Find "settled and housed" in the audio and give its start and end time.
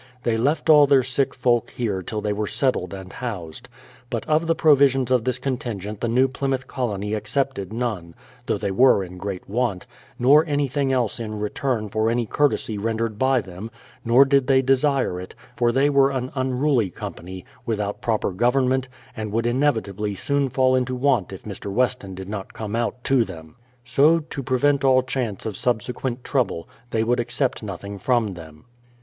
2.47-3.69